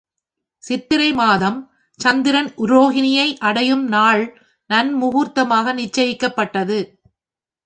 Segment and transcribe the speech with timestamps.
[0.63, 1.59] சித்திரை மாதம்
[1.99, 4.23] சந்திரன் உரோகிணியை அடையும் நாள்
[4.69, 6.79] நன்முகூர்த்தமாக நிச்சயிக்கப்பட்டது.